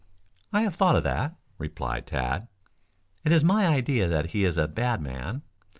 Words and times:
"I 0.51 0.63
have 0.63 0.73
thought 0.73 0.95
of 0.95 1.03
that," 1.03 1.35
replied 1.59 2.07
Tad. 2.07 2.47
"It 3.23 3.31
is 3.31 3.43
my 3.43 3.67
idea 3.67 4.07
that 4.07 4.31
he 4.31 4.45
is 4.45 4.57
a 4.57 4.67
bad 4.67 4.99
man. 4.99 5.43